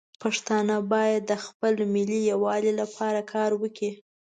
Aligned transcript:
پښتانه 0.21 0.75
باید 0.93 1.21
د 1.25 1.33
خپل 1.45 1.73
ملي 1.93 2.19
یووالي 2.31 2.71
لپاره 2.81 3.21
کار 3.33 3.51
وکړي. 3.61 3.91